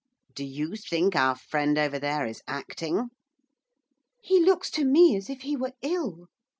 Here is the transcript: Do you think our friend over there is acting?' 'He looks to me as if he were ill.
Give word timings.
Do 0.33 0.43
you 0.43 0.77
think 0.77 1.15
our 1.15 1.35
friend 1.35 1.77
over 1.77 1.99
there 1.99 2.25
is 2.25 2.41
acting?' 2.47 3.09
'He 4.23 4.39
looks 4.43 4.71
to 4.71 4.83
me 4.83 5.15
as 5.15 5.29
if 5.29 5.41
he 5.41 5.55
were 5.55 5.73
ill. 5.83 6.25